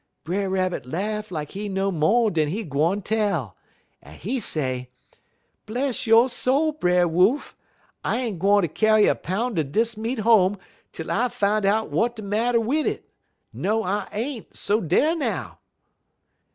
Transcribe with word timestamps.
"Brer 0.23 0.49
Rabbit 0.49 0.87
laugh 0.87 1.29
like 1.29 1.51
he 1.51 1.69
know 1.69 1.91
mo' 1.91 2.31
dan 2.31 2.47
he 2.47 2.63
gwine 2.63 3.03
tell, 3.03 3.55
un 4.01 4.15
he 4.15 4.39
say: 4.39 4.89
"'Bless 5.67 6.07
yo' 6.07 6.25
soul, 6.25 6.71
Brer 6.71 7.07
Wolf! 7.07 7.55
I 8.03 8.17
ain't 8.17 8.39
gwine 8.39 8.63
ter 8.63 8.67
kyar 8.67 8.99
er 9.11 9.13
poun' 9.13 9.59
er 9.59 9.63
dis 9.63 9.97
meat 9.97 10.17
home 10.21 10.57
tel 10.91 11.11
I 11.11 11.27
fin' 11.27 11.67
out 11.67 11.91
w'at 11.91 12.15
de 12.15 12.23
matter 12.23 12.59
wid 12.59 12.87
it. 12.87 13.07
No 13.53 13.83
I 13.83 14.07
ain't 14.11 14.57
so 14.57 14.81
dar 14.81 15.13
now!' 15.13 15.59